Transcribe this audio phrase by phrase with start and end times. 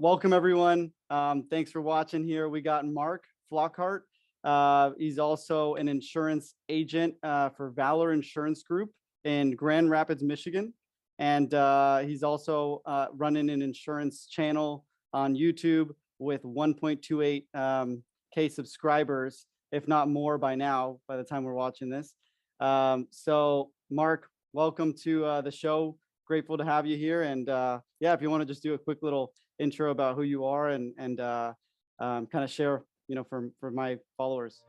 [0.00, 0.90] welcome everyone.
[1.10, 2.48] Um, thanks for watching here.
[2.48, 4.00] We got Mark Flockhart.
[4.42, 8.92] Uh, he's also an insurance agent uh, for Valor Insurance Group
[9.24, 10.72] in Grand Rapids, Michigan.
[11.18, 18.02] And uh, he's also uh, running an insurance channel on YouTube with 1.28 um,
[18.48, 22.14] subscribers, if not more by now, by the time we're watching this.
[22.58, 25.98] Um, so Mark, welcome to uh, the show.
[26.26, 27.24] Grateful to have you here.
[27.24, 30.22] And uh, yeah, if you want to just do a quick little intro about who
[30.22, 31.52] you are and, and uh,
[32.00, 34.62] um, kind of share, you know, for, for my followers.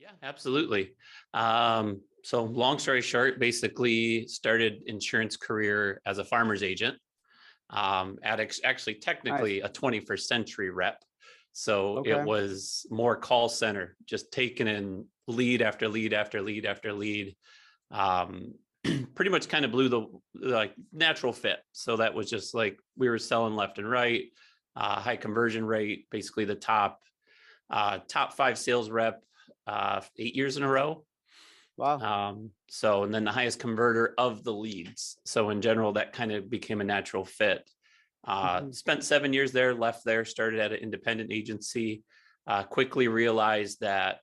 [0.00, 0.94] Yeah, absolutely.
[1.34, 6.96] Um, so long story short, basically started insurance career as a farmer's agent.
[7.70, 11.04] Um, at ex- actually technically a 21st century rep.
[11.58, 12.10] So Okay.
[12.10, 17.34] it was more call center, just taking in lead after lead after lead after lead.
[17.90, 18.54] Um,
[19.16, 21.58] pretty much kind of blew the like natural fit.
[21.72, 24.26] So that was just like we were selling left and right,
[24.76, 27.00] uh, high conversion rate, basically the top
[27.68, 29.24] uh, top five sales rep
[29.66, 31.04] uh, eight years in a row.
[31.76, 31.98] Wow.
[31.98, 35.18] Um, so, and then the highest converter of the leads.
[35.24, 37.68] So in general, that kind of became a natural fit.
[38.24, 38.74] Uh, Mhm.
[38.74, 42.02] Spent seven years there, left there, started at an independent agency.
[42.46, 44.20] Uh, quickly realized that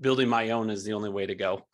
[0.00, 1.66] building my own is the only way to go.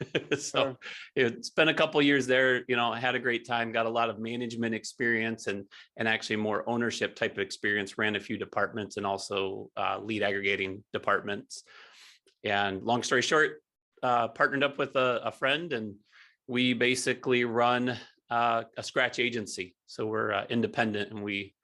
[0.38, 0.76] so
[1.16, 1.42] Sure.
[1.42, 2.64] spent a couple years there.
[2.68, 3.72] You know, had a great time.
[3.72, 7.98] Got a lot of management experience and and actually more ownership type of experience.
[7.98, 11.64] Ran a few departments and also uh, lead aggregating departments.
[12.44, 13.62] And long story short,
[14.02, 15.96] uh, partnered up with a, a friend and
[16.46, 17.96] we basically run
[18.30, 19.74] uh, a scratch agency.
[19.86, 21.54] So we're uh, independent and we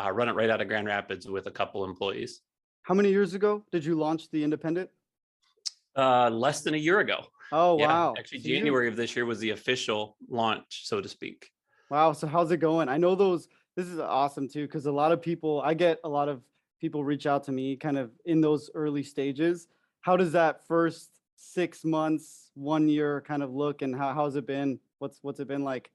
[0.00, 2.40] uh, run it right out of Grand Rapids with a couple employees.
[2.82, 4.90] How many years ago did you launch the independent?
[5.96, 7.24] Uh, less than a year ago.
[7.52, 8.14] Oh, Yeah, wow.
[8.18, 11.50] Actually, So you- January of this year was the official launch, so to speak.
[11.90, 12.12] Wow.
[12.12, 12.88] So how's it going?
[12.88, 16.08] I know those, this is awesome too, because a lot of people, I get a
[16.08, 16.42] lot of
[16.80, 19.68] people reach out to me kind of in those early stages.
[20.00, 24.46] How does that first six months, one year kind of look and how, how's it
[24.46, 24.78] been?
[24.98, 25.90] What's, what's it been like?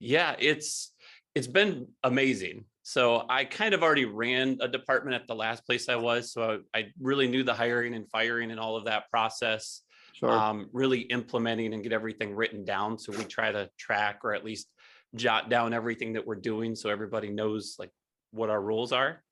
[0.00, 0.92] Yeah, it's
[1.34, 2.64] it's been amazing.
[2.82, 6.60] So I kind of already ran a department at the last place I was, so
[6.74, 9.82] I, I really knew the hiring and firing and all of that process.
[10.12, 10.30] Sure.
[10.30, 12.98] um, really implementing and get everything written down.
[12.98, 14.68] So we try to track or at least
[15.14, 17.90] jot down everything that we're doing so everybody knows like
[18.30, 19.22] what our rules are.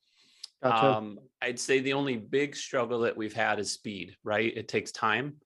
[0.62, 0.96] Gotcha.
[0.96, 4.56] Um, I'd say the only big struggle that we've had is speed, right?
[4.56, 5.36] It takes time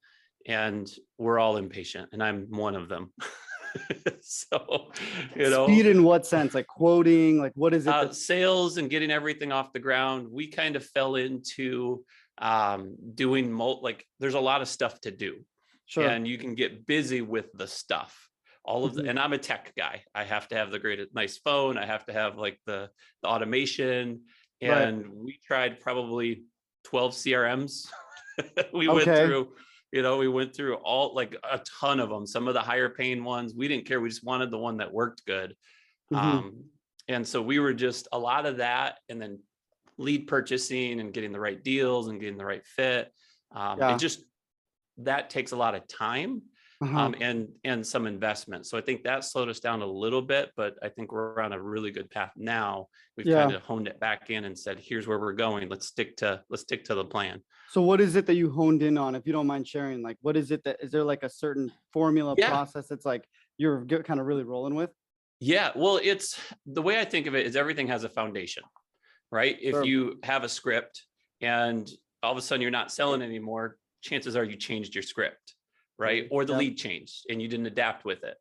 [0.47, 3.13] and we're all impatient and I'm one of them.
[4.21, 4.91] so,
[5.37, 6.55] you know, Speed in what sense?
[6.55, 7.93] Like quoting, like what is it?
[7.93, 12.05] uh, sales and getting everything off the ground, we kind of fell into
[12.39, 15.45] um, doing mul- like there's a lot of stuff to do
[15.87, 16.07] Sure.
[16.07, 18.29] and you can get busy with the stuff
[18.65, 19.11] all of the Mhm.
[19.11, 22.05] and i'm a tech guy i have to have the great nice phone i have
[22.07, 22.89] to have like the,
[23.23, 24.23] the automation
[24.63, 24.83] Right.
[24.89, 26.45] and we tried probably
[26.85, 27.89] 12 crms
[28.73, 29.53] we went through
[29.93, 32.89] you know we went through all like a ton of them some of the higher
[32.89, 35.55] paying ones we didn't care we just wanted the one that worked good
[36.13, 36.19] Mhm.
[36.19, 36.65] um
[37.09, 39.39] and so we were just a lot of that and then
[39.99, 43.13] lead purchasing and getting the right deals and getting the right fit
[43.55, 43.91] um, Yeah.
[43.91, 44.25] and just
[44.99, 46.43] that takes a lot of time
[46.83, 46.99] Uh-huh.
[46.99, 48.67] um, and and some investment.
[48.67, 51.53] So I think that slowed us down a little bit, but I think we're on
[51.53, 52.89] a really good path now.
[53.17, 53.43] We've Yeah.
[53.45, 55.69] kind of honed it back in and said, here's where we're going.
[55.69, 57.43] Let's stick to let's stick to the plan.
[57.71, 60.03] So what is it that you honed in on, if you don't mind sharing?
[60.03, 62.49] Like, what is it that, is there like a certain formula Yeah.
[62.49, 63.29] process that's like
[63.59, 64.91] you're kind of really rolling with?
[65.39, 68.65] Yeah, well, it's the way I think of it is everything has a foundation,
[69.31, 69.57] right?
[69.61, 69.85] If Sure.
[69.85, 71.05] you have a script
[71.41, 71.89] and
[72.23, 75.55] all of a sudden you're not selling anymore, chances are you changed your script,
[75.99, 76.29] right?
[76.31, 78.37] Or the lead changed and you didn't adapt with it.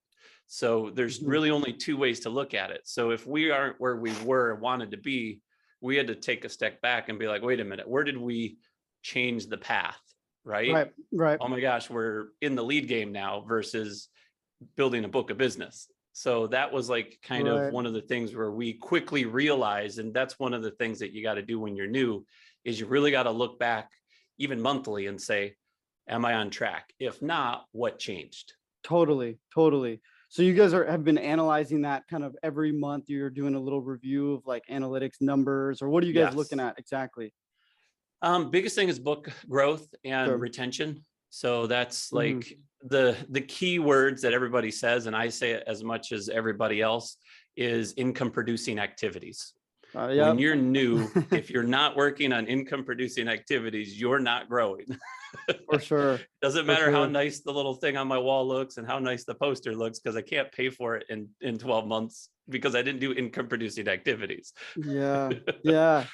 [0.47, 1.27] So there's Mhm.
[1.27, 2.81] really only two ways to look at it.
[2.85, 5.41] So if we aren't where we were wanted to be,
[5.81, 8.17] we had to take a step back and be like, wait a minute, where did
[8.17, 8.57] we
[9.01, 9.99] change the path?
[10.43, 10.71] Right.
[10.71, 11.39] Right, right.
[11.39, 14.09] Oh my gosh, we're in the lead game now versus
[14.75, 15.87] building a book of business.
[16.13, 17.67] So that was like kind Right.
[17.67, 20.99] of one of the things where we quickly realized, and that's one of the things
[20.99, 22.25] that you got to do when you're new,
[22.65, 23.91] is you really got to look back
[24.37, 25.55] even monthly and say,
[26.07, 26.93] am I on track?
[26.99, 28.53] If not, what changed?
[28.83, 30.01] Totally, totally.
[30.29, 33.09] So you guys are have been analyzing that kind of every month.
[33.09, 36.59] You're doing a little review of like analytics numbers, or what are you guys looking
[36.59, 37.33] at exactly?
[38.21, 40.37] Um, biggest thing is book growth and Sure.
[40.37, 41.05] retention.
[41.31, 42.15] So that's Mhm.
[42.15, 46.29] like the the key words that everybody says, and I say it as much as
[46.29, 47.17] everybody else,
[47.55, 49.53] is income producing activities.
[49.95, 54.85] Uh, When you're new, if you're not working on income producing activities, you're not growing.
[55.69, 56.19] for sure.
[56.41, 59.35] Doesn't matter how nice the little thing on my wall looks and how nice the
[59.35, 62.99] poster looks, because I can't pay for it in, in twelve months because I didn't
[62.99, 64.53] do income producing activities.
[64.75, 65.31] Yeah,
[65.63, 66.05] yeah,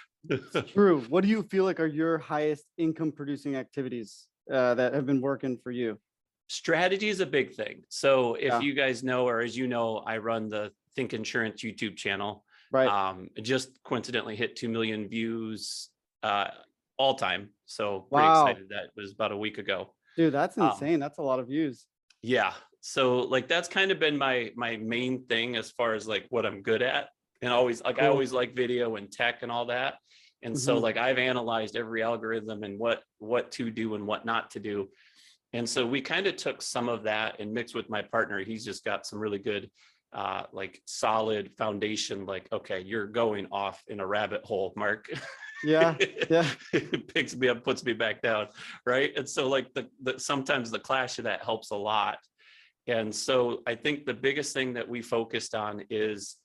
[0.74, 1.02] true.
[1.10, 5.22] What do you feel like are your highest income producing activities uh, that have been
[5.22, 6.00] working for you?
[6.48, 7.84] Strategy is a big thing.
[7.90, 8.58] So Yeah.
[8.58, 12.46] if you guys know, or as you know, I run the Think Insurance YouTube channel.
[12.72, 12.88] Right.
[12.88, 15.90] Um, it just coincidentally hit two million views
[16.24, 16.48] uh
[16.98, 17.50] all time.
[17.66, 18.48] So pretty Wow.
[18.48, 19.94] excited that was about a week ago.
[20.16, 21.00] Dude, that's um, insane.
[21.00, 21.86] That's a lot of views.
[22.24, 22.54] Yeah.
[22.82, 26.46] So like that's kind of been my my main thing as far as like what
[26.46, 27.10] I'm good at.
[27.42, 28.10] And always like I Cool.
[28.10, 29.96] always like video and tech and all that.
[30.42, 30.82] And so Mhm.
[30.82, 34.90] like I've analyzed every algorithm and what what to do and what not to do.
[35.54, 38.40] And so we kind of took some of that and mixed with my partner.
[38.44, 39.70] He's just got some really good
[40.14, 45.08] uh like solid foundation like okay you're going off in a rabbit hole mark
[45.64, 45.96] Yeah,
[46.30, 46.46] yeah.
[46.72, 48.48] it picks me up puts me back down
[48.86, 52.20] right and so like the, the sometimes the clash of that helps a lot
[52.88, 56.36] and so i think the biggest thing that we focused on is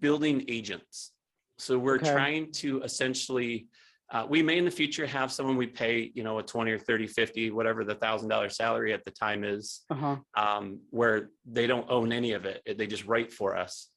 [0.00, 1.12] building agents
[1.58, 2.10] so we're Okay.
[2.12, 3.66] trying to essentially
[4.10, 6.78] uh, we may in the future have someone we pay you know a 20 or
[6.78, 10.16] 30 50 whatever the thousand dollar salary at the time is Uh-huh.
[10.34, 12.62] um, where they don't own any of it.
[12.78, 13.88] They just write for us.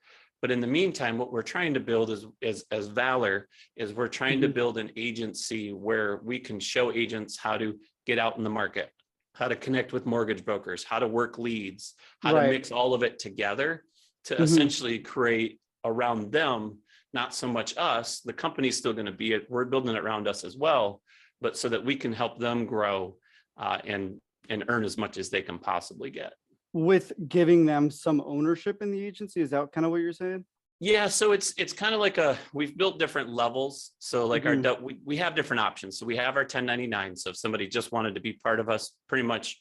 [0.41, 4.07] But in the meantime, what we're trying to build is, is as Valor is we're
[4.07, 4.53] trying to Mhm.
[4.55, 8.89] build an agency where we can show agents how to get out in the market,
[9.35, 12.45] how to connect with mortgage brokers, how to work leads, how Right.
[12.45, 13.85] to mix all of it together
[14.25, 14.41] to Mhm.
[14.43, 16.79] essentially create around them,
[17.13, 18.21] not so much us.
[18.21, 19.45] The company's still going to be it.
[19.49, 21.01] We're building it around us as well,
[21.41, 23.17] but so that we can help them grow
[23.57, 24.19] uh, and
[24.49, 26.33] and earn as much as they can possibly get.
[26.73, 30.45] With giving them some ownership in the agency, is that kind of what you're saying?
[30.79, 33.91] Yeah, so it's it's kind of like a we've built different levels.
[33.99, 34.63] So like our Mhm.
[34.63, 35.99] du- we, we have different options.
[35.99, 37.15] So we have our 1099.
[37.15, 39.59] So if somebody just wanted to be part of us, pretty much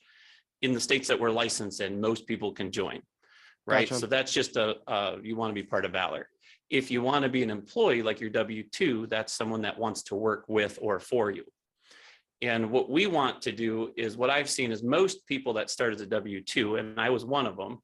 [0.62, 3.02] in the states that we're licensed in, most people can join.
[3.66, 3.86] Right.
[3.88, 4.00] Gotcha.
[4.00, 6.26] So that's just a uh, you want to be part of Valor.
[6.70, 10.04] If you want to be an employee like your W 2, that's someone that wants
[10.04, 11.44] to work with or for you.
[12.42, 15.92] And what we want to do is what I've seen is most people that start
[15.92, 17.82] as a W 2, and I was one of them,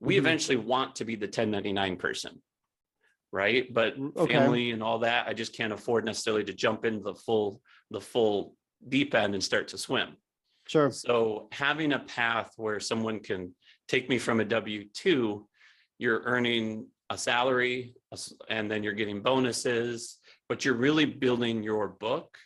[0.00, 0.18] we Mhm.
[0.18, 2.42] eventually want to be the 1099 person.
[3.32, 3.72] Right.
[3.72, 4.32] But Mm, okay.
[4.34, 8.00] family and all that, I just can't afford necessarily to jump into the full, the
[8.00, 8.56] full
[8.86, 10.16] deep end and start to swim.
[10.66, 10.90] Sure.
[10.90, 13.54] So having a path where someone can
[13.88, 15.48] take me from a W two,
[15.98, 17.94] you're earning a salary
[18.48, 20.18] and then you're getting bonuses,
[20.48, 22.36] but you're really building your book.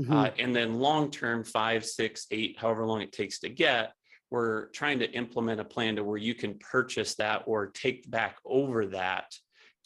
[0.00, 0.10] Mhm.
[0.10, 3.92] Uh, and then long term, five, six, eight, however long it takes to get,
[4.30, 8.36] we're trying to implement a plan to where you can purchase that or take back
[8.44, 9.32] over that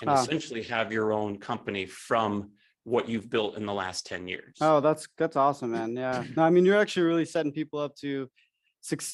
[0.00, 0.22] and Ah.
[0.22, 2.52] essentially have your own company from
[2.84, 4.56] what you've built in the last 10 years.
[4.62, 5.94] Oh, that's that's awesome, man.
[5.94, 6.22] Yeah.
[6.36, 8.30] No, I mean, you're actually really setting people up to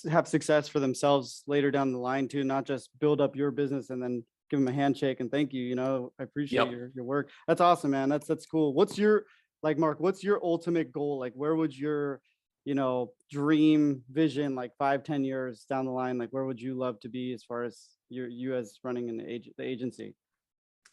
[0.08, 3.90] have success for themselves later down the line too, not just build up your business
[3.90, 5.62] and then give him a handshake and thank you.
[5.62, 6.70] You know, I appreciate Yep.
[6.72, 7.30] your your work.
[7.48, 8.08] That's awesome, man.
[8.08, 8.74] That's that's cool.
[8.74, 9.24] What's your
[9.62, 10.00] like, Mark?
[10.00, 11.18] What's your ultimate goal?
[11.18, 12.20] Like, where would your
[12.64, 16.18] you know dream vision like five, ten years down the line?
[16.18, 17.80] Like, where would you love to be as far as
[18.10, 20.14] you you as running an ag- the agency?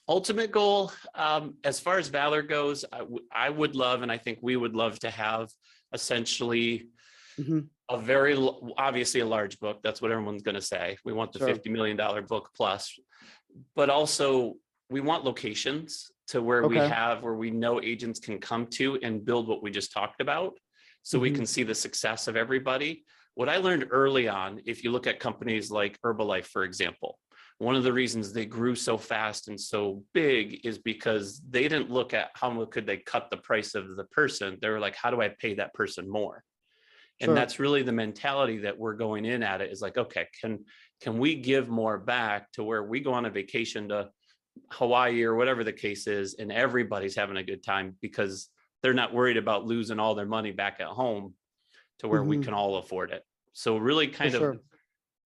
[0.09, 4.17] ultimate goal um, as far as valor goes I, w- I would love and i
[4.17, 5.49] think we would love to have
[5.93, 6.89] essentially
[7.39, 7.67] Mhm.
[7.89, 8.35] a very
[8.77, 11.47] obviously a large book that's what everyone's going to say we want the Sure.
[11.49, 12.99] 50 million dollar book plus
[13.75, 14.55] but also
[14.89, 19.25] we want locations to where we have where we know agents can come to and
[19.25, 20.53] build what we just talked about
[21.03, 21.35] so we Mhm.
[21.35, 23.03] can see the success of everybody
[23.35, 27.17] what i learned early on if you look at companies like herbalife for example
[27.57, 31.91] one of the reasons they grew so fast and so big is because they didn't
[31.91, 34.95] look at how much could they cut the price of the person they were like
[34.95, 36.43] how do i pay that person more
[37.19, 37.29] Sure.
[37.29, 40.65] and that's really the mentality that we're going in at it is like okay can
[41.01, 44.09] can we give more back to where we go on a vacation to
[44.69, 48.49] hawaii or whatever the case is and everybody's having a good time because
[48.81, 51.33] they're not worried about losing all their money back at home
[51.99, 52.43] to where we Mhm.
[52.43, 54.57] can all afford it so really For kind of sure.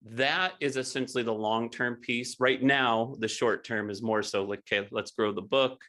[0.02, 2.38] that is essentially the long-term piece.
[2.38, 5.82] Right now, the short term is more so like, okay, let's grow the book.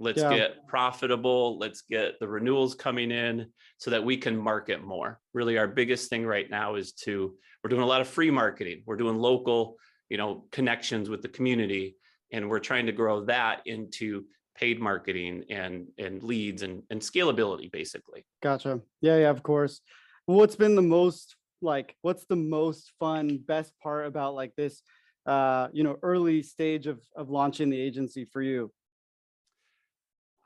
[0.00, 0.36] Let's Yeah.
[0.36, 1.58] get profitable.
[1.58, 5.20] Let's get the renewals coming in so that we can market more.
[5.32, 8.82] Really, our biggest thing right now is to, we're doing a lot of free marketing.
[8.86, 9.76] We're doing local,
[10.08, 11.96] you know, connections with the community.
[12.32, 14.24] And we're trying to grow that into
[14.56, 18.24] paid marketing and, and leads and, and scalability, basically.
[18.42, 18.80] Gotcha.
[19.00, 19.80] Yeah, yeah, of course.
[20.26, 24.82] What's been the most like what's the most fun, best part about like this
[25.26, 28.72] uh, you know, early stage of of launching the agency for you?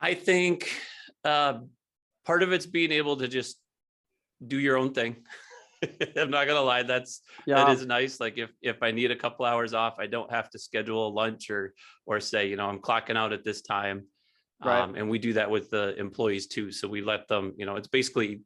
[0.01, 0.71] I think
[1.25, 1.61] uh,
[2.27, 3.57] part of it's being able to just
[4.47, 5.17] do your own thing.
[6.17, 8.21] I'm not gonna lie, that's that Yeah, is nice.
[8.21, 11.11] Like if if I need a couple hours off, I don't have to schedule a
[11.11, 11.75] lunch or
[12.07, 14.07] or say, you know, I'm clocking out at this time.
[14.65, 14.81] Right.
[14.81, 16.73] Um, and we do that with the employees too.
[16.73, 18.41] So we let them, you know, it's basically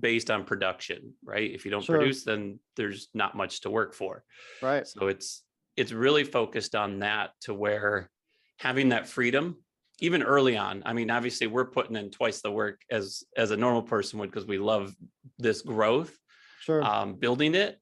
[0.00, 1.48] based on production, right?
[1.50, 1.96] If you don't Sure.
[1.98, 4.24] produce, then there's not much to work for.
[4.60, 4.86] right.
[4.86, 5.44] So it's
[5.76, 8.10] it's really focused on that to where
[8.58, 9.56] having that freedom,
[10.00, 10.82] even early on.
[10.86, 14.30] I mean, obviously we're putting in twice the work as as a normal person would
[14.30, 14.94] because we love
[15.38, 16.16] this growth,
[16.66, 16.82] Sure.
[16.82, 17.78] um, building it.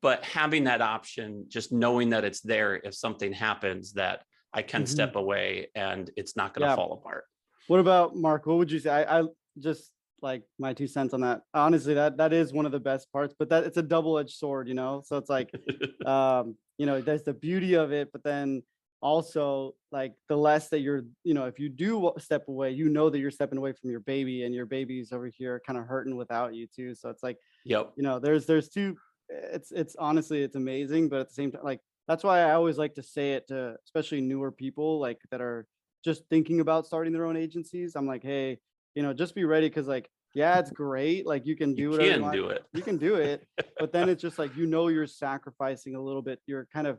[0.00, 4.82] But having that option, just knowing that it's there if something happens, that I can
[4.84, 4.88] Mhm.
[4.88, 6.76] step away and it's not going to Yeah.
[6.76, 7.24] fall apart.
[7.66, 8.46] What about Mark?
[8.46, 8.90] What would you say?
[8.90, 9.24] I, I
[9.58, 9.92] just
[10.22, 11.42] like my two cents on that.
[11.52, 14.68] Honestly, that that is one of the best parts, but that it's a double-edged sword,
[14.68, 15.02] you know?
[15.04, 15.50] So it's like,
[16.06, 18.62] um, you know, there's the beauty of it, but then
[19.00, 23.10] also like the less that you're, you know, if you do step away, you know
[23.10, 26.16] that you're stepping away from your baby and your baby's over here kind of hurting
[26.16, 26.94] without you too.
[26.94, 27.92] So it's like, yep.
[27.96, 28.96] you know, there's there's two
[29.28, 32.78] it's it's honestly it's amazing, but at the same time, like that's why I always
[32.78, 35.66] like to say it to especially newer people like that are
[36.04, 37.94] just thinking about starting their own agencies.
[37.94, 38.58] I'm like, hey,
[38.94, 41.26] you know, just be ready because like, yeah, it's great.
[41.26, 42.34] Like you can do You whatever you can want.
[42.34, 42.64] do it.
[42.72, 43.46] You can do it,
[43.78, 46.40] but then it's just like you know you're sacrificing a little bit.
[46.46, 46.98] You're kind of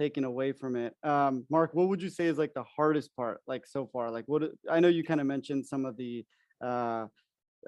[0.00, 0.94] taken away from it.
[1.02, 4.10] Um, Mark, what would you say is like the hardest part, like so far?
[4.10, 6.24] Like what I know you kind of mentioned some of the
[6.64, 7.06] uh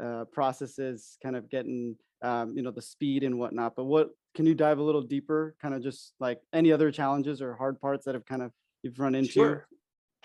[0.03, 4.47] uh processes kind of getting um, you know, the speed and whatnot, but what can
[4.47, 5.55] you dive a little deeper?
[5.61, 8.99] Kind of just like any other challenges or hard parts that have kind of you've
[8.99, 9.33] run into?
[9.33, 9.67] Sure.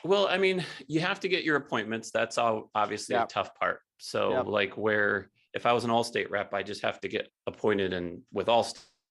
[0.04, 2.12] Well, I mean, you have to get your appointments.
[2.12, 3.80] That's all obviously a tough part.
[3.98, 7.94] So like where if I was an Allstate rep, I just have to get appointed
[7.94, 8.48] and with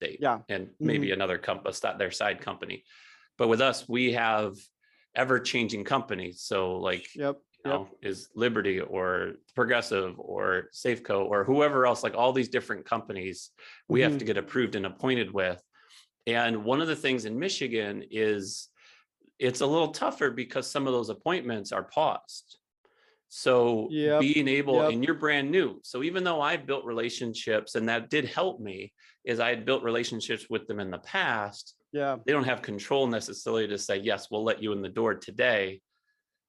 [0.00, 0.40] Yeah.
[0.48, 2.84] and maybe another compass that their side company.
[3.38, 4.54] But with us, we have
[5.14, 6.42] ever-changing companies.
[6.42, 7.36] So like, you Yep.
[7.64, 7.86] Yep.
[8.02, 13.50] is Liberty or Progressive or Safeco or whoever else, like all these different companies,
[13.88, 14.18] we have Mhm.
[14.20, 15.60] to get approved and appointed with.
[16.26, 18.68] And one of the things in Michigan is
[19.38, 22.58] it's a little tougher because some of those appointments are paused.
[23.28, 24.92] So Yep, being able, yep.
[24.92, 25.80] and you're brand new.
[25.82, 28.92] So even though I've built relationships and that did help me,
[29.24, 31.74] is I had built relationships with them in the past.
[31.92, 32.16] Yeah.
[32.24, 35.80] They don't have control necessarily to say, yes, we'll let you in the door today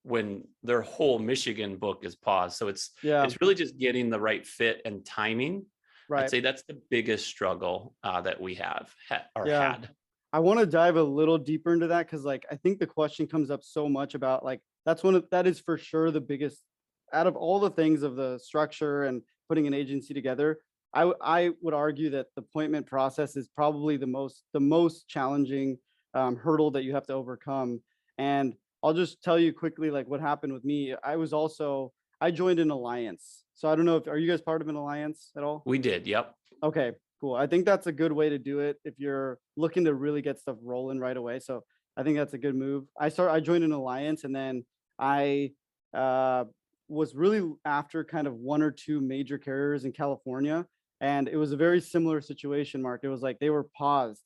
[0.03, 2.55] when their whole Michigan book is paused.
[2.57, 3.23] So it's Yeah.
[3.23, 5.65] it's really just getting the right fit and timing.
[6.09, 6.23] Right.
[6.23, 9.73] I'd say that's the biggest struggle uh, that we have ha- or Yeah.
[9.73, 9.89] had.
[10.31, 13.25] I want to dive a little deeper into that because like I think the question
[13.27, 16.63] comes up so much about like that's one of that is for sure the biggest
[17.11, 20.59] out of all the things of the structure and putting an agency together.
[20.93, 25.09] I w- I would argue that the appointment process is probably the most the most
[25.09, 25.77] challenging
[26.13, 27.81] um, hurdle that you have to overcome.
[28.17, 30.95] And I'll just tell you quickly like what happened with me.
[31.03, 31.91] I was also
[32.21, 33.43] I joined an alliance.
[33.55, 35.63] So I don't know if are you guys part of an alliance at all?
[35.65, 36.07] We did.
[36.07, 36.33] Yep.
[36.63, 37.35] Okay, cool.
[37.35, 40.39] I think that's a good way to do it if you're looking to really get
[40.39, 41.39] stuff rolling right away.
[41.39, 41.65] So
[41.97, 42.85] I think that's a good move.
[42.97, 44.63] I start I joined an alliance and then
[44.99, 45.51] I
[45.93, 46.45] uh
[46.89, 50.65] was really after kind of one or two major carriers in California
[51.01, 53.01] and it was a very similar situation mark.
[53.03, 54.23] It was like they were paused.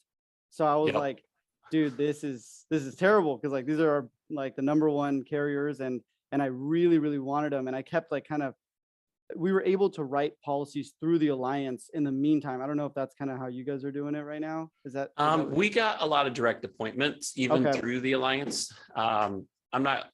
[0.52, 0.96] So I was Yep.
[1.00, 1.24] like
[1.72, 5.24] dude this is this is terrible because like these are our, like the number one
[5.24, 6.02] carriers and
[6.32, 8.54] and I really really wanted them and I kept like kind of
[9.36, 12.62] we were able to write policies through the alliance in the meantime.
[12.62, 14.70] I don't know if that's kind of how you guys are doing it right now.
[14.84, 15.08] Is that?
[15.08, 17.80] is that Um, what- we got a lot of direct appointments even Okay.
[17.80, 18.74] through the alliance.
[18.94, 20.10] Um, I'm not,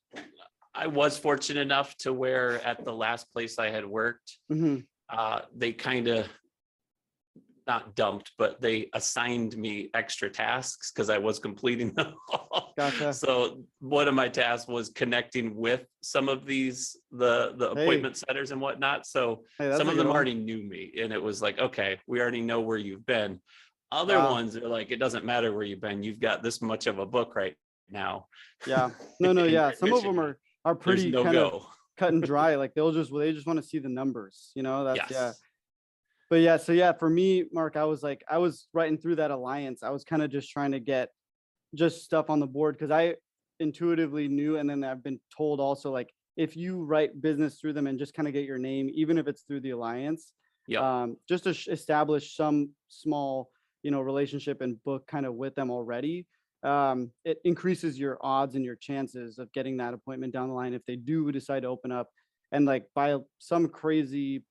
[0.78, 5.42] I was fortunate enough to where at the last place I had worked, Mhm, uh,
[5.56, 6.28] they kind of
[7.66, 12.74] not dumped, but they assigned me extra tasks because I was completing them all.
[12.78, 13.12] Gotcha.
[13.12, 17.82] So one of my tasks was connecting with some of these, the, the Hey.
[17.82, 19.08] appointment setters and whatnot.
[19.08, 20.16] So Hey, some of them one.
[20.16, 23.42] already knew me and it was like, okay, we already know where you've been.
[23.92, 24.32] Other Wow.
[24.32, 26.04] ones are like, it doesn't matter where you've been.
[26.04, 27.56] You've got this much of a book right
[27.90, 28.28] now.
[28.68, 28.92] Yeah.
[29.20, 29.72] No, no, yeah.
[29.72, 31.66] Some of them are are pretty no kind of
[31.98, 32.56] cut and dry.
[32.56, 34.52] Like they'll just they just want to see the numbers.
[34.56, 34.84] You know.
[34.84, 35.32] That's yeah.
[36.30, 39.32] But yeah, so yeah, for me, Mark, I was like, I was writing through that
[39.32, 39.82] alliance.
[39.82, 41.10] I was kind of just trying to get
[41.74, 43.16] just stuff on the board because I
[43.62, 47.88] intuitively knew, and then I've been told also like if you write business through them
[47.88, 50.34] and just kind of get your name, even if it's through the alliance,
[50.68, 50.82] Yep.
[50.82, 53.50] um, just to sh- establish some small,
[53.84, 56.28] you know, relationship and book kind of with them already,
[56.64, 60.74] um, it increases your odds and your chances of getting that appointment down the line
[60.74, 62.10] if they do decide to open up.
[62.52, 64.44] And like by some crazy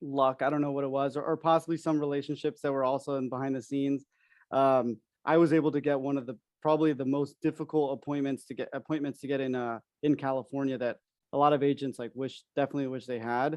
[0.00, 3.16] luck, I don't know what it was, or, or possibly some relationships that were also
[3.16, 4.04] in behind the scenes.
[4.50, 8.54] Um, I was able to get one of the probably the most difficult appointments to
[8.54, 10.96] get appointments to get in uh in California that
[11.34, 13.54] a lot of agents like wish, definitely wish they had.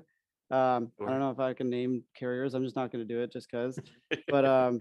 [0.49, 2.53] Um, I don't know if I can name carriers.
[2.53, 3.79] I'm just not gonna do it just cause.
[4.27, 4.79] But, um,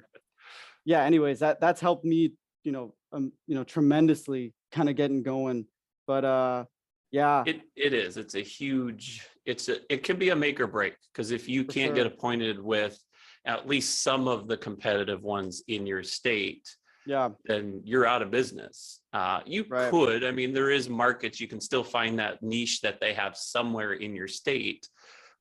[0.85, 2.33] yeah, anyways, that, that's helped me,
[2.67, 5.67] you know, um, you know, tremendously kind of getting going.
[6.07, 6.65] But, uh,
[7.13, 10.67] yeah, It, it is, it's a huge, it's a, it can be a make or
[10.67, 12.99] break, because if you For can't get appointed with
[13.47, 16.69] at least some of the competitive ones in your state,
[17.07, 19.01] yeah, then you're out of business.
[19.13, 19.91] Uh, you Right.
[19.91, 23.37] could, I mean, there is markets, you can still find that niche that they have
[23.37, 24.89] somewhere in your state,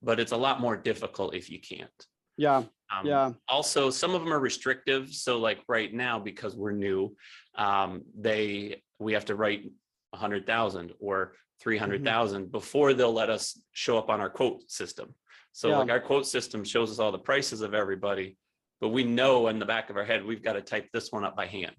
[0.04, 2.06] but it's a lot more difficult if you can't.
[2.38, 6.72] Yeah, Um, yeah, also some of them are restrictive so like right now because we're
[6.72, 7.16] new
[7.58, 9.72] um they we have to write
[10.14, 14.30] a hundred thousand or three hundred thousand before they'll let us show up on our
[14.30, 15.14] quote system
[15.52, 15.78] so Yeah.
[15.80, 18.38] like our quote system shows us all the prices of everybody
[18.82, 21.24] but we know in the back of our head we've got to type this one
[21.24, 21.76] up by hand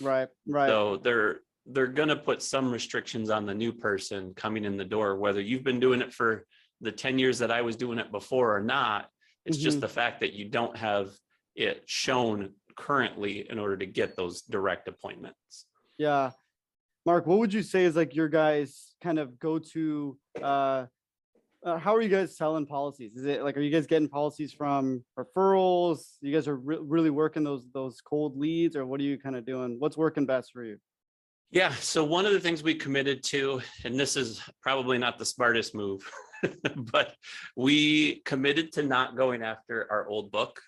[0.00, 0.68] right, right.
[0.68, 5.16] so they're they're gonna put some restrictions on the new person coming in the door,
[5.16, 6.44] whether you've been doing it for
[6.82, 9.08] the ten years that I was doing it before or not.
[9.44, 9.82] It's just Mhm.
[9.82, 11.10] the fact that you don't have
[11.54, 15.66] it shown currently in order to get those direct appointments.
[15.98, 16.32] Yeah.
[17.06, 20.86] Mark, what would you say is like your guys kind of go to uh
[21.62, 23.16] uh, how are you guys selling policies?
[23.16, 26.16] Is it like are you guys getting policies from referrals?
[26.20, 29.34] You guys are re- really working those those cold leads or what are you kind
[29.36, 29.76] of doing?
[29.78, 30.78] What's working best for you?
[31.50, 35.24] Yeah, so one of the things we committed to, and this is probably not the
[35.24, 36.10] smartest move,
[36.76, 37.14] but
[37.56, 40.60] we committed to not going after our old book.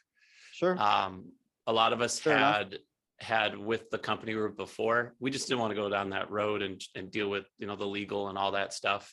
[0.53, 0.81] Sure.
[0.81, 1.27] um,
[1.67, 2.57] a lot of us Fair enough.
[2.57, 2.79] had
[3.19, 5.15] had with the company we were before.
[5.21, 7.77] We just didn't want to go down that road and and deal with you know
[7.77, 9.13] the legal and all that stuff.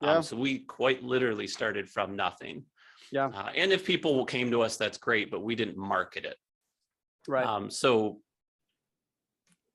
[0.00, 0.16] Yeah.
[0.16, 2.64] Um, so we quite literally started from nothing.
[3.10, 3.26] Yeah.
[3.26, 6.36] Uh, and if people came to us, that's great, but we didn't market it.
[7.26, 7.44] Right.
[7.44, 8.20] Um, so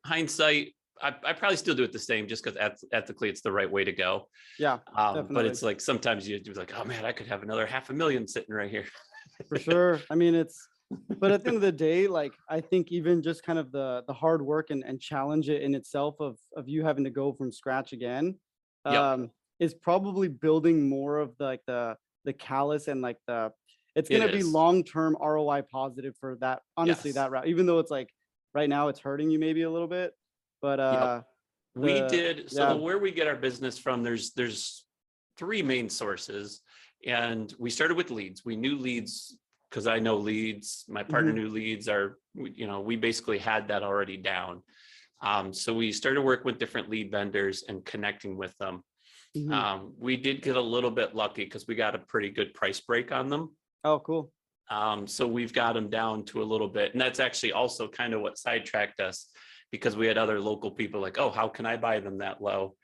[0.06, 0.74] hindsight,
[1.04, 2.58] I, I probably still do it the same just because
[2.94, 4.28] ethically it's the right way to go.
[4.58, 7.66] yeah, Um, but it's like sometimes you do like, oh man, I could have another
[7.66, 8.86] half a million sitting right here.
[9.50, 10.00] for sure.
[10.10, 10.68] I mean, it's
[11.20, 14.04] but at the end of the day, like I think even just kind of the
[14.08, 17.34] the hard work and and challenge it in itself of of you having to go
[17.34, 18.40] from scratch again,
[18.86, 18.96] Yep.
[18.96, 23.52] um, is probably building more of the, like the the callous and like the
[23.96, 26.62] it's gonna be long term ROI positive for that.
[26.78, 27.16] Honestly, Yes.
[27.16, 28.10] that route, even though it's like
[28.54, 30.14] right now it's hurting you maybe a little bit,
[30.64, 31.22] but uh,
[31.76, 32.74] We the- did, so yeah.
[32.74, 34.86] the- where we get our business from, there's, there's
[35.38, 36.62] three main sources.
[37.06, 38.46] And we started with leads.
[38.46, 39.38] We knew leads
[39.70, 41.44] because I know leads, my partner Mm-hmm.
[41.44, 44.64] knew leads are, you know, we basically had that already down.
[45.22, 48.84] Um, so we started working with different lead vendors and connecting with them.
[49.36, 49.52] mhm.
[49.52, 52.80] Um, we did get a little bit lucky because we got a pretty good price
[52.80, 53.44] break on them.
[53.84, 54.32] oh cool,
[54.70, 58.14] Um, so we've got them down to a little bit, and that's actually also kind
[58.14, 59.28] of what sidetracked us
[59.74, 62.76] because we had other local people like, oh, how can I buy them that low?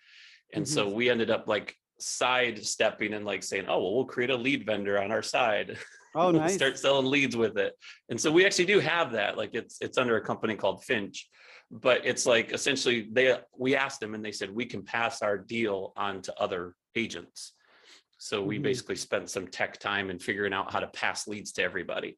[0.53, 4.35] And so we ended up like sidestepping and like saying, oh, well, we'll create a
[4.35, 5.77] lead vendor on our side.
[6.15, 7.73] oh nice, Start selling leads with it.
[8.09, 9.37] And so we actually do have that.
[9.37, 11.29] Like it's it's under a company called Finch.
[11.69, 15.37] But it's like essentially they we asked them and they said we can pass our
[15.37, 17.53] deal on to other agents.
[18.17, 18.63] So we Mhm.
[18.63, 22.17] basically spent some tech time in figuring out how to pass leads to everybody.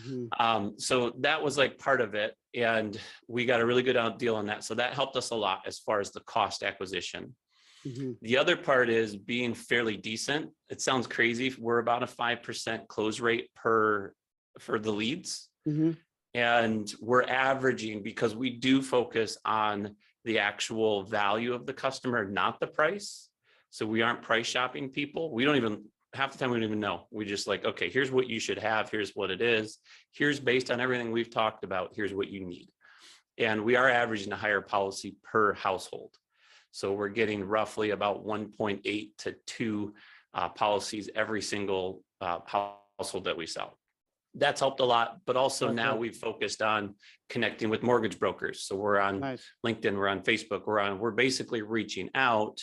[0.00, 0.28] Mhm.
[0.38, 2.34] Um, so that was like part of it.
[2.54, 4.64] And we got a really good deal on that.
[4.64, 7.34] So that helped us a lot as far as the cost acquisition.
[7.84, 8.16] Mhm.
[8.22, 10.50] The other part is being fairly decent.
[10.70, 11.54] It sounds crazy.
[11.58, 14.14] We're about a 5% close rate per
[14.58, 15.50] for the leads.
[15.66, 15.96] Mhm.
[16.32, 22.58] And we're averaging because we do focus on the actual value of the customer, not
[22.58, 23.28] the price.
[23.70, 25.32] So we aren't price shopping people.
[25.32, 27.06] We don't even half the time we don't even know.
[27.10, 28.90] We just like, okay, here's what you should have.
[28.90, 29.78] Here's what it is.
[30.12, 31.92] Here's based on everything we've talked about.
[31.94, 32.68] Here's what you need.
[33.38, 36.14] And we are averaging a higher policy per household.
[36.70, 39.94] So we're getting roughly about 1.8 to 2
[40.34, 43.78] uh, policies every single uh, household that we sell.
[44.36, 46.94] That's helped a lot, but also That's now we've focused on
[47.28, 48.62] connecting with mortgage brokers.
[48.62, 52.60] So we're on nice, LinkedIn, we're on Facebook, we're on, we're basically reaching out.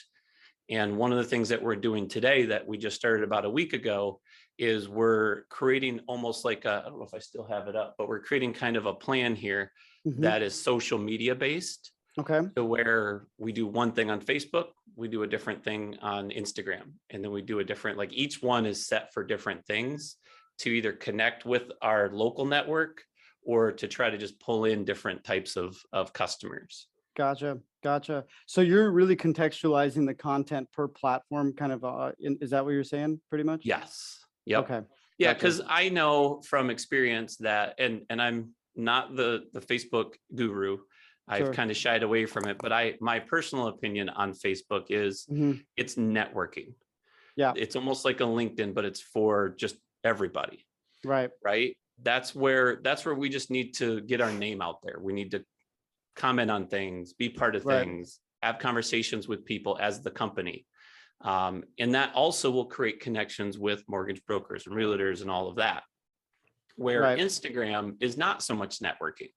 [0.70, 3.50] And one of the things that we're doing today that we just started about a
[3.50, 4.22] week ago
[4.58, 7.96] is we're creating almost like a, I don't know if I still have it up,
[7.98, 9.72] but we're creating kind of a plan here
[10.08, 10.22] Mhm.
[10.22, 15.08] that is social media based okay, to where we do one thing on Facebook, we
[15.08, 18.66] do a different thing on Instagram, and then we do a different, like each one
[18.66, 20.18] is set for different things
[20.58, 23.04] to either connect with our local network
[23.44, 26.88] or to try to just pull in different types of, of customers.
[27.16, 28.26] Gotcha, gotcha.
[28.46, 32.72] So you're really contextualizing the content per platform, kind of, uh, in- is that what
[32.72, 33.62] you're saying, pretty much?
[33.66, 34.24] Yes.
[34.46, 34.64] Yep.
[34.64, 34.82] Okay,
[35.18, 35.40] Yeah, Gotcha.
[35.40, 40.80] because I know from experience that, and and I'm not the the Facebook guru.
[41.28, 41.54] I've Sure.
[41.54, 45.64] kind of shied away from it, but I, my personal opinion on Facebook is Mhm.
[45.78, 46.74] it's networking.
[47.38, 47.54] Yeah.
[47.56, 50.66] It's almost like a LinkedIn, but it's for just everybody,
[51.06, 51.30] Right.
[51.44, 51.78] right?
[52.02, 54.98] That's where, that's where we just need to get our name out there.
[55.00, 55.46] We need to
[56.16, 57.84] comment on things, be part of Right.
[57.86, 60.66] things, have conversations with people as the company.
[61.22, 65.58] Um, and that also will create connections with mortgage brokers and realtors and all of
[65.58, 65.84] that.
[66.76, 67.20] Where Right.
[67.20, 69.32] Instagram is not so much networking.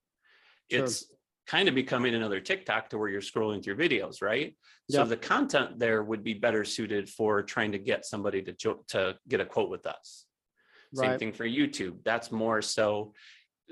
[0.71, 0.85] Sure.
[0.85, 1.13] It's
[1.47, 4.57] kind of becoming another TikTok to where you're scrolling through videos, right?
[4.91, 8.85] So the content there would be better suited for trying to get somebody to jo-
[8.89, 10.27] to get a quote with us.
[10.95, 12.03] Same thing for YouTube.
[12.05, 13.15] That's more so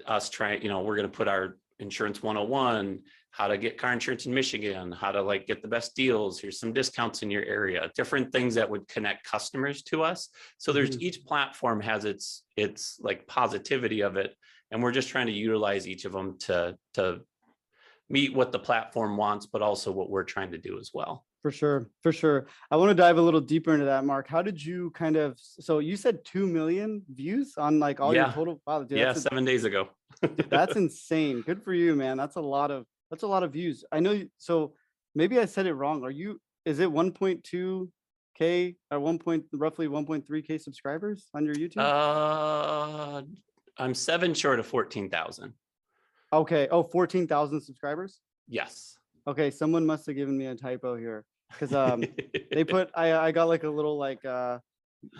[0.06, 3.00] us trying, you know, we're going to put our insurance 101,
[3.32, 6.40] how to get car insurance in Michigan, how to like get the best deals.
[6.40, 10.28] Here's some discounts in your area, different things that would connect customers to us.
[10.58, 11.02] So there's Mhm.
[11.02, 14.34] each platform has its its like positivity of it.
[14.70, 17.20] And we're just trying to utilize each of them to to
[18.08, 21.24] meet what the platform wants, but also what we're trying to do as well.
[21.42, 22.46] For sure, for sure.
[22.70, 24.28] I want to dive a little deeper into that, Mark.
[24.28, 25.36] How did you kind of?
[25.40, 28.62] So you said two million views on like all your total.
[28.64, 29.88] Wow, dude, yeah, a- seven days ago.
[30.48, 31.40] that's insane.
[31.42, 32.16] Good for you, man.
[32.16, 33.84] That's a lot of that's a lot of views.
[33.90, 34.12] I know.
[34.12, 34.74] you- So
[35.16, 36.04] maybe I said it wrong.
[36.04, 36.40] Are you?
[36.64, 37.88] Is it 1.2
[38.38, 41.78] k or one point roughly 1.3 k subscribers on your YouTube?
[41.78, 43.22] Uh,
[43.78, 45.54] I'm seven short of fourteen thousand.
[46.32, 46.68] okay.
[46.70, 48.20] Oh, 14,000 subscribers.
[48.46, 48.96] Yes.
[49.26, 52.04] Okay, someone must have given me a typo here because um
[52.50, 54.58] they put I I got like a little like uh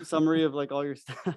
[0.03, 1.37] summary of like all your stuff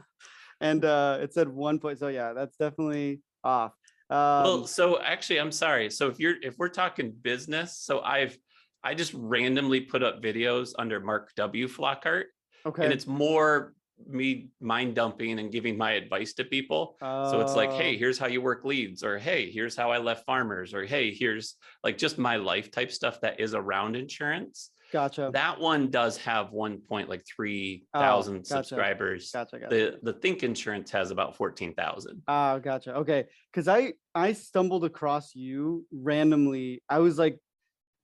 [0.61, 3.73] and uh it said one point so yeah that's definitely off
[4.09, 5.89] well, um so actually, I'm sorry.
[5.89, 8.37] So if you're if we're talking business, so I've
[8.83, 11.67] I just randomly put up videos under Mark W.
[11.67, 12.25] Flockhart,
[12.67, 12.83] Okay.
[12.83, 13.73] and it's more
[14.07, 16.97] me mind dumping and giving my advice to people.
[17.01, 19.97] So it's like, hey, uh, here's how you work leads, or hey, here's how I
[19.97, 24.69] left farmers, or hey, here's like just my life type stuff that is around insurance.
[24.95, 28.63] Gotcha That one does have one point like three Oh, thousand gotcha.
[28.63, 29.29] subscribers.
[29.31, 32.21] gotcha gotcha The the Think Insurance has about fourteen thousand.
[32.29, 32.95] Ah, gotcha.
[32.95, 36.81] Okay, because I I stumbled across you randomly.
[36.87, 37.37] I was like,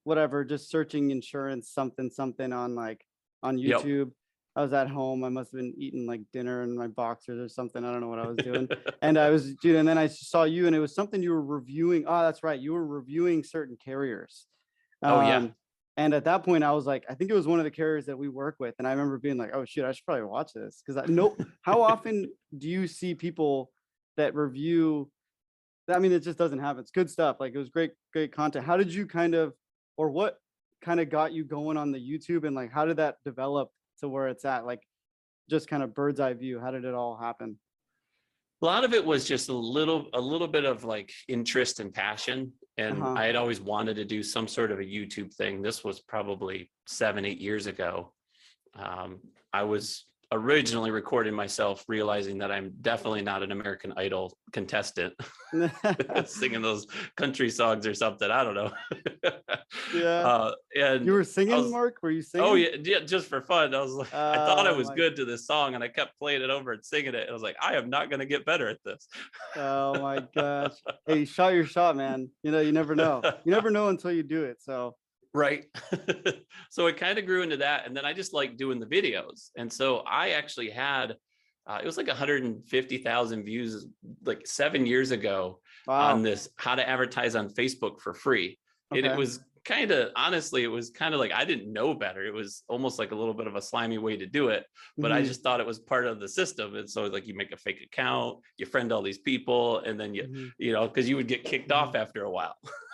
[0.03, 3.05] whatever, just searching insurance something something on like
[3.41, 3.81] on Yep.
[3.81, 4.11] YouTube.
[4.57, 5.23] I was at home.
[5.23, 7.85] I must have been eating like dinner in my boxers or something.
[7.85, 8.67] I don't know what I was doing.
[9.01, 11.41] and I was dude, and then I saw you, and it was something you were
[11.59, 12.03] reviewing.
[12.05, 14.45] Oh, that's right, you were reviewing certain carriers.
[15.01, 15.47] Oh, yeah.
[15.97, 18.05] And at that point, I was like, I think it was one of the carriers
[18.05, 20.53] that we work with, and I remember being like, oh shit, I should probably watch
[20.53, 23.71] this because I know how often do you see people
[24.17, 25.11] that review?
[25.89, 26.79] I mean, it just doesn't happen.
[26.79, 27.37] It's good stuff.
[27.39, 28.65] Like it was great, great content.
[28.65, 29.53] How did you kind of,
[29.97, 30.37] or what
[30.81, 34.07] kind of got you going on the YouTube, and like how did that develop to
[34.07, 34.65] where it's at?
[34.65, 34.81] Like
[35.49, 36.59] just kind of bird's eye view.
[36.59, 37.57] How did it all happen?
[38.61, 41.93] A lot of it was just a little, a little bit of like interest and
[41.93, 42.53] passion.
[42.77, 43.13] And Uh-huh.
[43.13, 45.61] I had always wanted to do some sort of a YouTube thing.
[45.61, 48.13] This was probably seven, eight years ago.
[48.75, 49.19] Um,
[49.51, 55.13] I was originally recording myself, realizing that I'm definitely not an American Idol contestant,
[56.25, 58.29] singing those country songs or something.
[58.31, 58.71] I don't know.
[59.95, 60.27] Yeah.
[60.27, 61.97] Uh, and You were singing, was- Mark?
[62.01, 62.45] Were you singing?
[62.47, 63.73] Oh yeah, yeah, just for fun.
[63.73, 65.87] I was like, I thought I Oh was my- good to this song, and I
[65.87, 67.21] kept playing it over and singing it.
[67.21, 69.07] And I was like, I am not going to get better at this.
[69.55, 70.73] Oh my gosh.
[71.05, 72.29] Hey, shot your shot, man.
[72.43, 73.21] You know, you never know.
[73.45, 74.61] You never know until you do it.
[74.61, 74.95] So
[75.33, 75.65] Right.
[76.69, 79.49] so it kind of grew into that, and then I just like doing the videos,
[79.55, 81.15] and so I actually had.
[81.67, 83.85] Uh, it was like 150,000 views
[84.25, 86.09] like seven years ago wow.
[86.09, 88.57] on this how to advertise on Facebook for free.
[88.89, 92.25] And it was kind of honestly, it was kind of like I didn't know better.
[92.25, 94.65] It was almost like a little bit of a slimy way to do it,
[94.97, 96.75] but I Mhm, just thought it was part of the system.
[96.75, 100.13] And so like you make a fake account, you friend all these people, and then
[100.15, 100.51] you, mhm.
[100.57, 102.55] you know, because you would get kicked off after a while.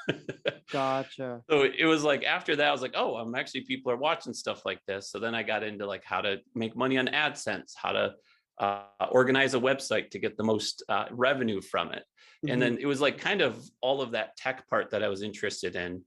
[0.72, 1.42] Gotcha.
[1.50, 4.34] so it was like after that, I was like, oh, I'm actually people are watching
[4.34, 5.10] stuff like this.
[5.12, 8.16] So then I got into like how to make money on AdSense, how to
[8.60, 12.04] uh, organize a website to get the most uh, revenue from it.
[12.46, 15.08] Mhm, And then it was like kind of all of that tech part that I
[15.08, 16.04] was interested in.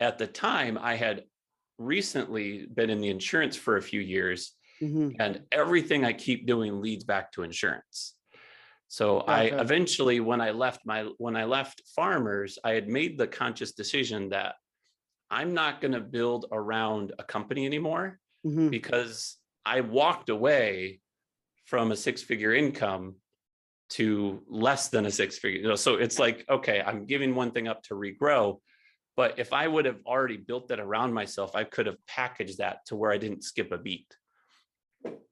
[0.00, 1.24] At the time, I had
[1.78, 4.52] recently been in the insurance for a few years,
[4.82, 5.16] mhm.
[5.18, 8.13] and everything I keep doing leads back to insurance.
[8.94, 13.26] So I eventually, when I left my when I left farmers, I had made the
[13.26, 14.54] conscious decision that
[15.28, 21.00] I'm not going to build around a company anymore Mhm, because I walked away
[21.64, 23.16] from a six figure income
[23.96, 25.60] to less than a six figure.
[25.62, 28.60] You know, so it's like, okay, I'm giving one thing up to regrow.
[29.16, 32.86] But if I would have already built that around myself, I could have packaged that
[32.86, 34.06] to where I didn't skip a beat.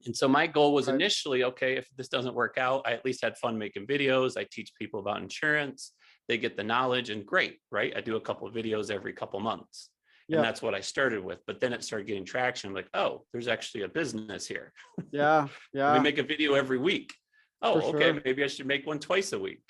[0.05, 3.23] And so my goal was initially, okay, if this doesn't work out, I at least
[3.23, 4.37] had fun making videos.
[4.37, 5.93] I teach people about insurance.
[6.27, 7.93] they get the knowledge and great, right?
[7.95, 9.89] I do a couple of videos every couple months.
[10.29, 10.37] Yeah.
[10.37, 11.39] And that's what I started with.
[11.47, 12.73] But then it started getting traction.
[12.73, 14.71] like, oh, there's actually a business here.
[15.11, 15.93] Yeah, Yeah.
[15.93, 17.13] We make a video every week.
[17.61, 18.21] Oh, For okay, sure.
[18.25, 19.63] maybe I should make one twice a week.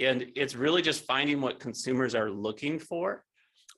[0.00, 3.24] And it's really just finding what consumers are looking for.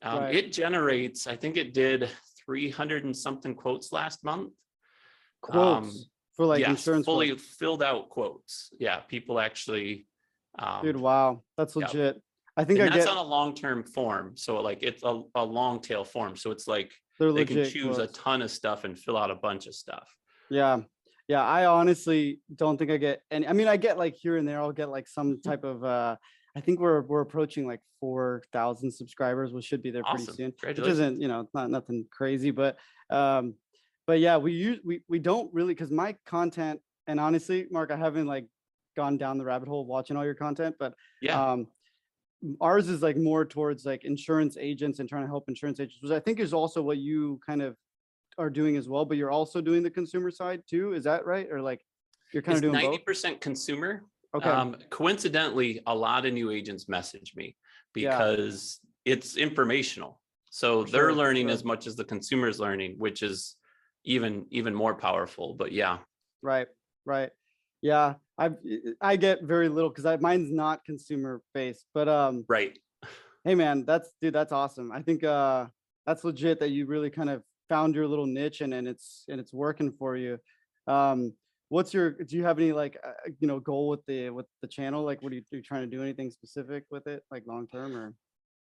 [0.02, 0.34] Um, Right.
[0.34, 2.08] It generates, I think it did
[2.44, 4.52] three hundred and something quotes last month.
[5.40, 7.06] Quotes for like Yes, insurance.
[7.06, 7.44] Fully quotes.
[7.44, 8.70] filled out quotes.
[8.78, 10.06] Yeah, people actually.
[10.58, 12.20] um, Dude, wow, that's legit.
[12.56, 14.36] I think And I that's get on a long-term form.
[14.36, 16.36] So like it's a, a long tail form.
[16.36, 19.34] So it's like they're they can choose a ton of stuff and fill out a
[19.36, 20.08] bunch of stuff.
[20.50, 20.80] Yeah.
[21.28, 21.44] Yeah.
[21.44, 24.60] I honestly don't think I get any, I mean, I get like here and there,
[24.60, 25.48] I'll get like some Mm-hmm.
[25.48, 26.16] type of, uh,
[26.56, 30.34] I think we're, we're approaching like 4,000 subscribers, which should be there pretty Awesome.
[30.34, 30.52] soon.
[30.64, 32.76] Which isn't, you know, not nothing crazy, but,
[33.10, 33.54] um,
[34.10, 37.96] but yeah, we use, we, we don't really, cause my content and honestly, Mark, I
[37.96, 38.44] haven't like
[38.96, 41.68] gone down the rabbit hole watching all your content, but, Yeah, um,
[42.60, 46.10] ours is like more towards like insurance agents and trying to help insurance agents, which
[46.10, 47.76] I think is also what you kind of
[48.36, 50.92] are doing as well, but you're also doing the consumer side too.
[50.92, 51.46] Is that right?
[51.48, 51.80] Or like
[52.32, 54.02] you're kind it's of doing 90% consumer.
[54.34, 54.48] Okay.
[54.48, 57.54] Um, coincidentally, a lot of new agents message me
[57.94, 58.18] Yeah.
[58.18, 60.20] because it's informational.
[60.50, 61.54] So For they're sure, learning sure.
[61.54, 63.54] as much as the consumer is learning, which is
[64.04, 65.54] even even more powerful.
[65.54, 65.98] But yeah,
[66.42, 66.68] Right.
[67.04, 67.30] Right.
[67.82, 68.14] Yeah.
[68.38, 68.50] I
[69.00, 72.78] I get very little because I mine's not consumer based, but um, right.
[73.44, 74.92] hey man, that's dude, that's awesome.
[74.92, 75.66] I think uh
[76.06, 79.40] that's legit that you really kind of found your little niche and and it's and
[79.40, 80.38] it's working for you.
[80.86, 81.34] Um
[81.68, 84.68] what's your do you have any like uh, you know goal with the with the
[84.68, 85.04] channel?
[85.04, 87.66] Like what are you, are you trying to do anything specific with it like long
[87.68, 88.14] term or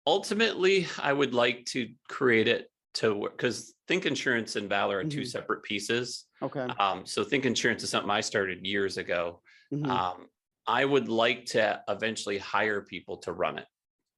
[0.08, 5.04] Ultimately, I would like to create it to work because Think Insurance and Valor are
[5.04, 5.28] two Mhm.
[5.28, 6.26] separate pieces.
[6.42, 6.62] okay.
[6.80, 9.42] Um, so Think Insurance is something I started years ago.
[9.72, 10.28] mhm, Um,
[10.68, 13.68] I would like to eventually hire people to run it.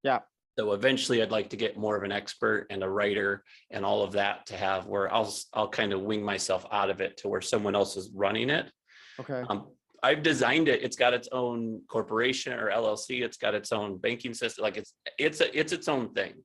[0.04, 0.22] Yeah.
[0.58, 4.04] So eventually I'd like to get more of an expert and a writer and all
[4.04, 7.28] of that to have where I'll, I'll kind of wing myself out of it to
[7.28, 8.72] where someone else is running it.
[9.20, 9.44] Okay.
[9.50, 9.72] Um,
[10.04, 10.84] I've designed it.
[10.84, 13.22] It's got its own corporation or LLC.
[13.24, 14.64] It's got its own banking system.
[14.64, 16.44] Like it's, it's, a it's its own thing.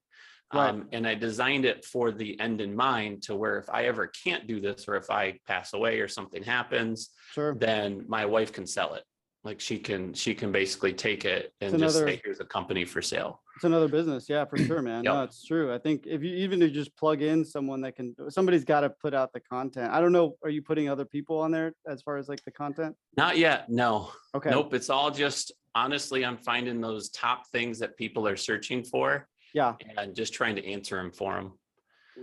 [0.52, 0.70] Right.
[0.70, 4.06] Um, and I designed it for the end in mind to where if I ever
[4.24, 7.54] can't do this, or if I pass away or something happens, Sure.
[7.54, 9.04] then my wife can sell it.
[9.44, 12.84] Like she can, she can basically take it and just another- say, here's a company
[12.86, 13.42] for sale.
[13.56, 14.28] It's another business.
[14.28, 15.02] Yeah, for sure, man.
[15.02, 15.72] No, it's true.
[15.74, 18.80] I think if you even if you just plug in someone that can somebody's got
[18.82, 19.92] to put out the content.
[19.92, 20.36] I don't know.
[20.44, 22.94] Are you putting other people on there as far as like the content?
[23.16, 23.68] Not yet.
[23.68, 24.50] No, Okay.
[24.50, 24.74] nope.
[24.74, 29.74] It's all just, honestly, I'm finding those top things that people are searching for Yeah.
[29.96, 31.52] and just trying to answer them for them.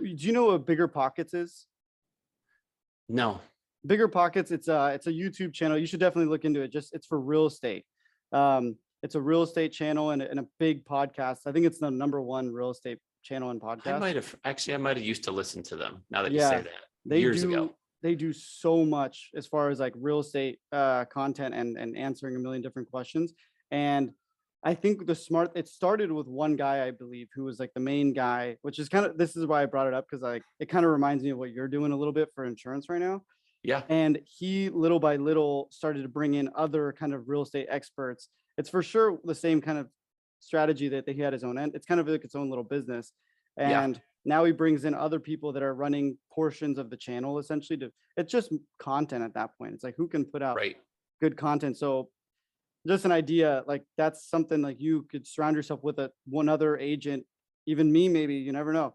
[0.00, 1.66] Do you know what Bigger Pockets is?
[3.08, 3.40] No,
[3.86, 4.50] Bigger Pockets.
[4.50, 5.78] It's a it's a YouTube channel.
[5.78, 6.72] You should definitely look into it.
[6.72, 7.84] Just it's for real estate.
[8.32, 11.40] Um, it's a real estate channel and, a- and a big podcast.
[11.46, 13.86] I think it's the number one real estate channel and podcast.
[13.86, 14.00] I podcast.
[14.00, 16.50] might have, actually, I might have used to listen to them now that you Yeah,
[16.50, 16.68] say that
[17.04, 17.74] they years do ago.
[18.02, 22.34] they do so much as far as like real estate uh content and and answering
[22.36, 23.32] a million different questions
[23.70, 24.10] and
[24.64, 27.80] i think the smart it started with one guy i believe who was like the
[27.80, 30.42] main guy which is kind of this is why i brought it up because like
[30.60, 33.00] it kind of reminds me of what you're doing a little bit for insurance right
[33.00, 33.22] now.
[33.62, 37.66] Yeah, and he little by little started to bring in other kind of real estate
[37.68, 38.28] experts.
[38.58, 39.88] It's for sure the same kind of
[40.38, 43.12] strategy that he had his own end it's kind of like its own little business.
[43.58, 43.82] Yeah.
[43.82, 47.78] and now he brings in other people that are running portions of the channel essentially
[47.78, 50.76] to it's just content at that point it's like who can put out right.
[51.20, 51.76] good content?
[51.76, 52.10] So
[52.86, 56.76] just an idea like that's something like you could surround yourself with a one other
[56.78, 57.24] agent
[57.66, 58.94] even me maybe you never know.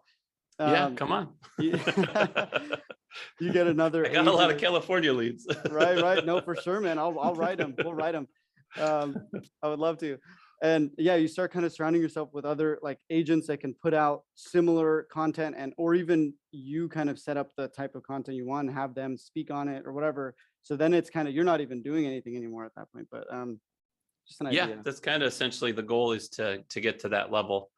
[0.60, 1.30] Yeah, Um, come on.
[1.60, 1.72] you,
[3.40, 5.48] you get another I got a lot of agent- California leads.
[5.70, 6.26] right right.
[6.26, 6.98] No for sure man.
[7.00, 8.28] I'll, I'll write them we'll write them
[8.80, 9.18] um
[9.62, 10.18] i would love to.
[10.64, 13.94] And yeah you start kind of surrounding yourself with other like agents that can put
[13.94, 18.38] out similar content and or even you kind of set up the type of content
[18.38, 20.36] you want and have them speak on it or whatever.
[20.64, 23.26] So then it's kind of you're not even doing anything anymore at that point but
[23.34, 23.60] um
[24.28, 27.32] just an Yeah, that's kind of essentially the goal is to, to get to that
[27.32, 27.72] level.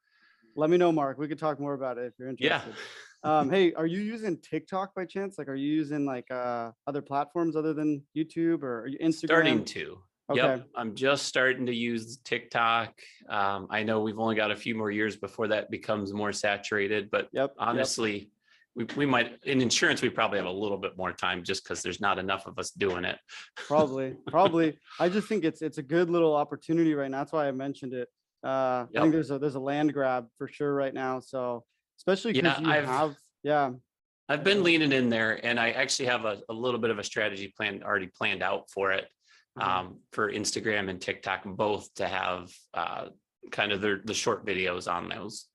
[0.56, 2.62] let me know mark we could talk more about it if you're Yeah.
[2.62, 2.75] interested
[3.23, 7.01] um hey are you using tiktok by chance like are you using like uh other
[7.01, 9.99] platforms other than youtube or are you instagram Starting to.
[10.29, 10.41] Okay.
[10.41, 12.93] Yep, I'm just starting to use TikTok.
[13.29, 17.12] Um, I know we've only got a few more years before that becomes more saturated,
[17.12, 17.86] but yep yep.
[18.75, 21.81] We, we might, in insurance, we probably have a little bit more time just because
[21.83, 23.17] there's not enough of us doing it.
[23.67, 27.47] probably probably i just think it's it's a good little opportunity right now that's why
[27.47, 28.07] i mentioned it
[28.43, 31.63] uh i think there's a there's a land grab for sure right now so
[31.99, 33.71] especially because Yeah, you I've- have yeah
[34.29, 37.03] I've been leaning in there and I actually have a, a little bit of a
[37.03, 39.05] strategy plan already planned out for it.
[39.59, 43.09] uh-huh, Um, for Instagram and TikTok both to have, uh,
[43.51, 45.49] kind of the, the short videos on those.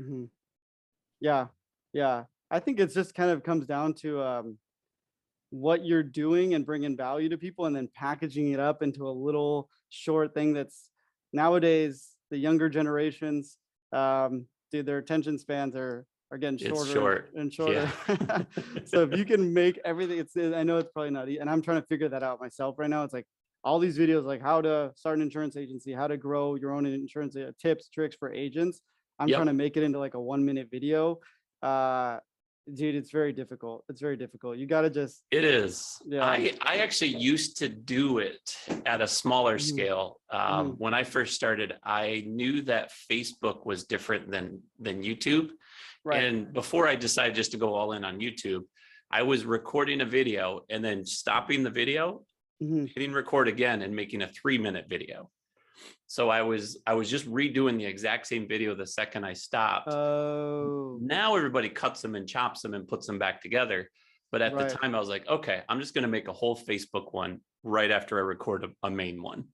[0.00, 0.28] Mhm.
[1.20, 1.46] Yeah,
[1.92, 2.24] yeah.
[2.50, 4.58] I think it's just kind of comes down to um,
[5.50, 9.10] what you're doing and bringing value to people, and then packaging it up into a
[9.10, 10.90] little short thing that's
[11.32, 13.58] nowadays the younger generations,
[13.92, 17.88] um, dude, their attention spans are are getting It's shorter short, and shorter.
[18.84, 21.62] so if you can make everything, it's I know it's probably not, e- and I'm
[21.62, 23.04] trying to figure that out myself right now.
[23.04, 23.26] It's like
[23.62, 26.84] all these videos, like how to start an insurance agency, how to grow your own
[26.86, 28.80] insurance uh, tips, tricks for agents.
[29.18, 29.36] I'm Yep.
[29.36, 31.20] trying to make it into like a one minute video.
[31.62, 32.18] Uh,
[32.72, 33.84] dude, it's very difficult.
[33.88, 34.58] It's very difficult.
[34.58, 35.98] You got to just, It is.
[36.06, 36.24] Yeah.
[36.24, 39.68] I, I actually used to do it at a smaller Mhm.
[39.68, 40.20] scale.
[40.30, 45.50] Um, when I first started, I knew that Facebook was different than, than YouTube.
[46.04, 46.22] right.
[46.22, 48.62] And before I decided just to go all in on YouTube,
[49.10, 52.24] I was recording a video and then stopping the video,
[52.62, 52.88] Mhm.
[52.94, 55.30] hitting record again and making a three minute video.
[56.08, 59.88] So I was, I was just redoing the exact same video the second I stopped.
[59.88, 63.90] Oh, now everybody cuts them and chops them and puts them back together.
[64.32, 64.68] But at Right.
[64.68, 67.40] the time, I was like, okay, I'm just going to make a whole Facebook one
[67.62, 69.44] right after I record a, a main one.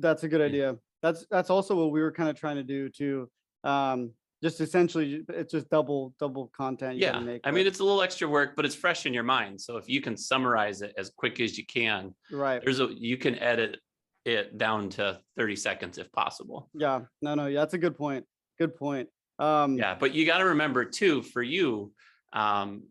[0.00, 0.76] that's a good idea.
[1.02, 3.30] That's, that's also what we were kind of trying to do too.
[3.64, 6.96] Um, just essentially, it's just double, double content.
[6.98, 7.18] you Yeah.
[7.20, 9.60] make, I mean, it's a little extra work, but it's fresh in your mind.
[9.60, 12.62] So if you can summarize it as quick as you can, right.
[12.62, 13.78] there's a, you can edit
[14.24, 16.68] it down to 30 seconds if possible.
[16.74, 18.24] Yeah, no, no, yeah, that's a good point.
[18.58, 19.08] Good point.
[19.38, 19.96] Um, Yeah.
[19.98, 21.92] But you got to remember too, for you,
[22.32, 22.84] um,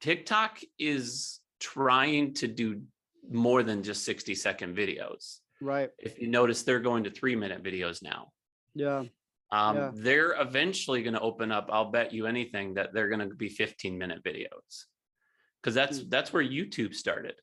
[0.00, 2.82] TikTok is trying to do
[3.30, 5.38] more than just 60 second videos.
[5.60, 5.90] right.
[5.98, 8.32] if you notice, they're going to three minute videos now.
[8.74, 9.04] Yeah,
[9.52, 9.90] Um, Yeah.
[9.94, 11.68] They're eventually going to open up.
[11.70, 14.86] I'll bet you anything that they're going to be 15 minute videos
[15.60, 16.08] because that's Hmm.
[16.08, 17.34] that's where YouTube started.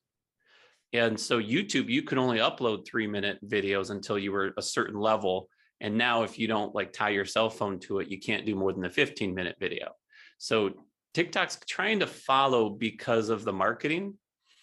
[0.93, 4.99] And so YouTube, you could only upload three minute videos until you were a certain
[4.99, 5.49] level.
[5.81, 8.55] And now, if you don't like tie your cell phone to it, you can't do
[8.55, 9.91] more than a 15 minute video.
[10.37, 10.71] So
[11.13, 14.15] TikTok's trying to follow because of the marketing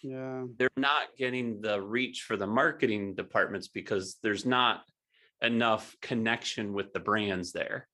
[0.03, 4.83] yeah, they're not getting the reach for the marketing departments because there's not
[5.41, 7.87] enough connection with the brands there.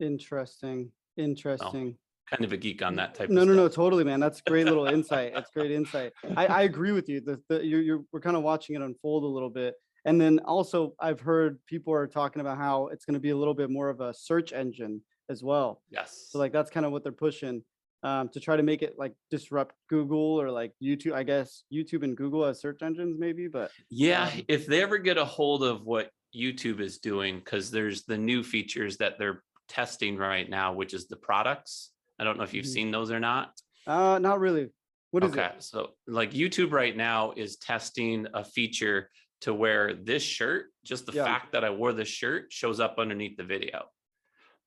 [0.00, 1.96] interesting, interesting.
[2.30, 3.62] Kind of a geek on that type No, of no, stuff.
[3.62, 4.20] no, totally, man.
[4.20, 5.32] That's great little insight.
[5.34, 6.12] That's great insight.
[6.36, 7.20] I, I agree with you.
[7.20, 9.74] The, the, you're, you're, we're kind of watching it unfold a little bit.
[10.04, 13.36] And then also I've heard people are talking about how it's going to be a
[13.36, 15.82] little bit more of a search engine as well.
[15.90, 16.28] Yes.
[16.30, 17.62] So like, that's kind of what they're pushing
[18.02, 22.04] um, to try to make it like disrupt Google or like YouTube, I guess YouTube
[22.04, 25.64] and Google as search engines maybe, but yeah, um, if they ever get a hold
[25.64, 30.72] of what YouTube is doing, because there's the new features that they're testing right now,
[30.72, 31.90] which is the products.
[32.18, 32.72] I don't know if you've Mhm.
[32.72, 33.52] seen those or not.
[33.86, 34.68] uh, not really.
[35.12, 35.62] What is okay, it?
[35.62, 41.12] so like YouTube right now is testing a feature to where this shirt, just the
[41.12, 41.24] Yeah.
[41.24, 43.88] fact that I wore this shirt shows up underneath the video.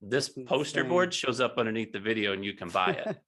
[0.02, 3.18] This poster board shows up underneath the video and you can buy it.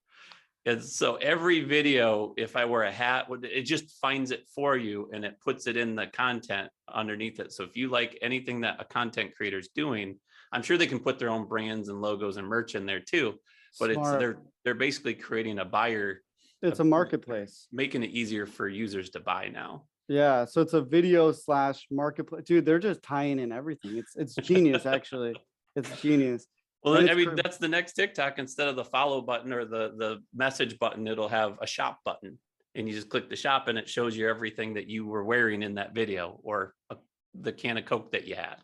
[0.65, 4.77] And so every video, if I wear a hat, would- it just finds it for
[4.77, 7.51] you and it puts it in the content underneath it.
[7.51, 10.17] So if you like anything that a content creator is doing,
[10.53, 13.41] I'm sure they can put their own brands and logos and merch in there too.
[13.79, 14.19] But it's Smart.
[14.19, 16.21] they're they're basically creating a buyer
[16.61, 17.67] It's a marketplace.
[17.71, 19.85] making it easier for users to buy now.
[20.07, 22.43] Yeah, so it's a video slash marketplace.
[22.45, 23.97] Dude, they're just tying in everything.
[23.97, 25.35] It's it's genius, actually.
[25.75, 26.45] It's genius.
[26.83, 28.37] Well, And I it's mean, that's the next TikTok.
[28.39, 32.37] Instead of the follow button or the the message button, it'll have a shop button,
[32.75, 35.63] and you just click the shop, and it shows you everything that you were wearing
[35.63, 36.97] in that video or a,
[37.33, 38.57] the can of Coke that you had.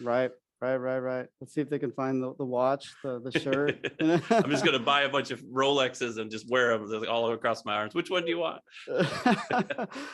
[0.00, 0.30] Right,
[0.62, 1.26] right, right, right.
[1.40, 3.92] Let's see if they can find the, the watch, the the shirt.
[4.30, 7.74] I'm just gonna buy a bunch of Rolexes and just wear them all across my
[7.74, 7.94] arms.
[7.94, 8.62] Which one do you want?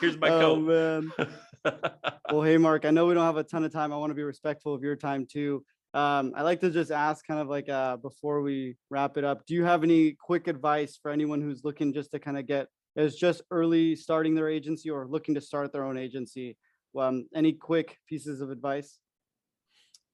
[0.01, 0.59] Here's my oh, coat.
[0.59, 1.13] man.
[2.31, 3.93] Well, hey, Mark, I know we don't have a ton of time.
[3.93, 5.63] I want to be respectful of your time too.
[5.93, 9.45] Um, I like to just ask kind of like uh, before we wrap it up,
[9.45, 12.67] do you have any quick advice for anyone who's looking just to kind of get
[12.95, 16.57] is just early starting their agency or looking to start their own agency?
[16.97, 18.99] Um, any quick pieces of advice?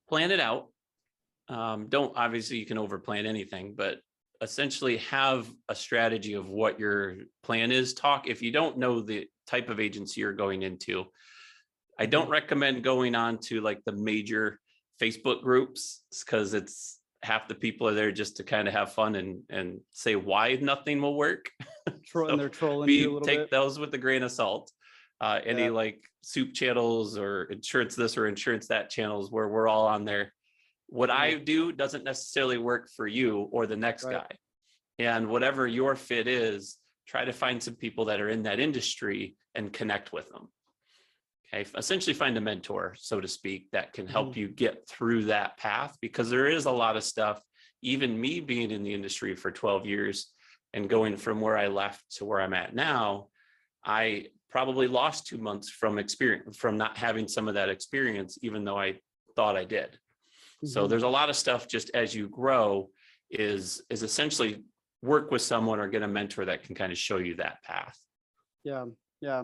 [0.09, 0.67] Plan it out.
[1.47, 3.99] Um, don't obviously you can overplan anything, but
[4.41, 7.93] essentially have a strategy of what your plan is.
[7.93, 11.05] Talk if you don't know the type of agency you're going into.
[11.99, 14.59] I don't recommend going on to like the major
[15.01, 19.15] Facebook groups because it's half the people are there just to kind of have fun
[19.15, 21.49] and and say why nothing will work.
[22.05, 23.51] Tro- So and they're trolling be you a little take bit.
[23.51, 24.71] those with a grain of salt.
[25.21, 25.69] Uh, any Yeah.
[25.69, 30.33] like soup channels or insurance this or insurance that channels where we're all on there.
[30.87, 34.17] What I do doesn't necessarily work for you or the next Right.
[34.17, 34.37] guy.
[34.99, 39.35] And whatever your fit is, try to find some people that are in that industry
[39.53, 40.49] and connect with them.
[41.53, 44.11] Okay, essentially find a mentor, so to speak, that can Mm-hmm.
[44.11, 47.41] help you get through that path because there is a lot of stuff.
[47.81, 50.33] Even me being in the industry for 12 years
[50.73, 53.27] and going from where I left to where I'm at now,
[53.83, 58.63] I probably lost two months from experience, from not having some of that experience, even
[58.63, 58.97] though I
[59.35, 59.99] thought I did.
[60.63, 60.89] So Mhm.
[60.91, 62.89] there's a lot of stuff just as you grow
[63.29, 64.63] is, is essentially
[65.01, 67.99] work with someone or get a mentor that can kind of show you that path.
[68.63, 68.85] Yeah,
[69.19, 69.43] yeah.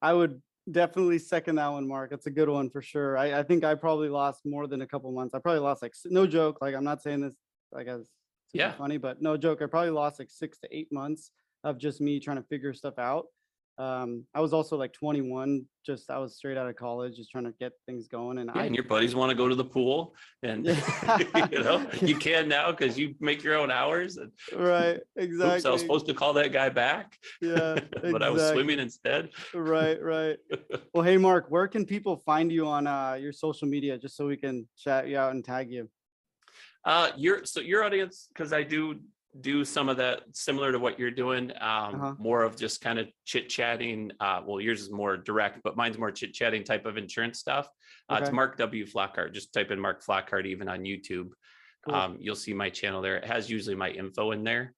[0.00, 0.40] I would
[0.70, 2.12] definitely second that one, Mark.
[2.12, 3.18] It's a good one for sure.
[3.18, 5.34] I, I think I probably lost more than a couple months.
[5.34, 7.36] I probably lost like, no joke, like I'm not saying this
[7.70, 8.08] like as
[8.54, 8.72] Yeah.
[8.78, 9.60] funny, but no joke.
[9.60, 11.32] I probably lost like six to eight months
[11.64, 13.26] of just me trying to figure stuff out.
[13.78, 17.44] Um, I was also like 21, just I was straight out of college, just trying
[17.44, 18.38] to get things going.
[18.38, 20.66] And Yeah, I, and your buddies want to go to the pool and
[21.52, 24.16] you know, you can now because you make your own hours.
[24.16, 25.56] And right, exactly.
[25.56, 29.30] oops, I was supposed to call that guy back, yeah, but I was swimming instead.
[29.54, 30.38] Right, right.
[30.92, 34.26] Well, hey, Mark, where can people find you on uh, your social media just so
[34.26, 35.88] we can chat you out and tag you?
[36.84, 38.98] Uh, your so your audience, because I do
[39.40, 41.50] do some of that similar to what you're doing.
[41.60, 42.14] Um, Uh-huh.
[42.18, 44.10] more of just kind of chit chatting.
[44.20, 47.68] Uh, well, yours is more direct, but mine's more chit chatting type of insurance stuff.
[48.08, 48.86] Uh, It's Mark W.
[48.86, 49.32] Flockhart.
[49.32, 51.30] Just type in Mark Flockhart even on YouTube.
[51.84, 51.94] Cool.
[51.94, 53.16] Um, you'll see my channel there.
[53.16, 54.74] It has usually my info in there.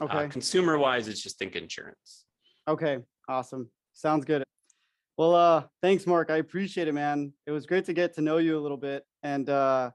[0.00, 0.24] Okay.
[0.24, 2.26] Uh, consumer wise, it's just think insurance.
[2.68, 3.70] Okay, awesome.
[3.94, 4.44] Sounds good.
[5.16, 6.30] Well, uh, thanks, Mark.
[6.30, 7.32] I appreciate it, man.
[7.46, 9.04] It was great to get to know you a little bit.
[9.22, 9.90] And uh,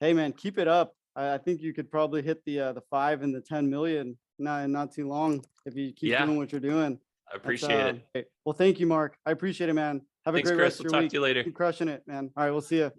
[0.00, 0.94] hey, man, keep it up.
[1.16, 4.16] I, I think you could probably hit the uh, the five and the 10 million
[4.38, 6.24] not not too long if you keep Yeah.
[6.26, 6.98] doing what you're doing.
[7.28, 8.06] I That's, appreciate uh, it.
[8.12, 8.26] great.
[8.44, 9.16] Well, thank you, Mark.
[9.24, 10.02] I appreciate it, man.
[10.26, 10.72] Have Thanks, a great Chris.
[10.74, 11.10] rest We'll of your talk week.
[11.10, 11.44] to you later.
[11.44, 12.30] Keep crushing it, man.
[12.36, 12.90] All right, we'll see you.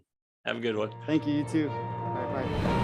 [0.45, 0.91] Have a good one.
[1.05, 1.33] Thank you.
[1.35, 1.69] You too.
[1.69, 2.74] All right, bye.